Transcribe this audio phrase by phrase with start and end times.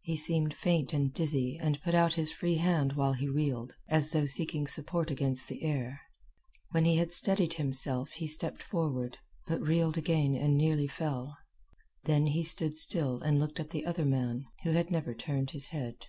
[0.00, 4.12] He seemed faint and dizzy and put out his free hand while he reeled, as
[4.12, 6.00] though seeking support against the air.
[6.70, 11.36] When he had steadied himself he stepped forward, but reeled again and nearly fell.
[12.04, 15.68] Then he stood still and looked at the other man, who had never turned his
[15.68, 16.06] head.